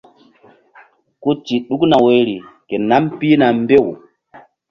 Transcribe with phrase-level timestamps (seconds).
[1.21, 3.85] Ku ti ɗukna woyri ke nam pihna mbew.